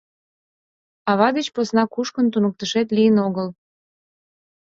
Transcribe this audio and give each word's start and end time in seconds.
Ава 1.11 1.29
деч 1.37 1.47
посна 1.55 1.83
кушкын, 1.93 2.25
туныктышет 2.33 2.87
лийын 2.95 3.17
огыл. 3.27 3.47